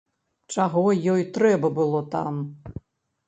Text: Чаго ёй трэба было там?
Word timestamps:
Чаго 0.53 0.81
ёй 1.15 1.21
трэба 1.37 1.67
было 1.79 2.01
там? 2.15 2.39